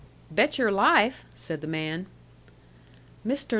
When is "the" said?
1.61-1.67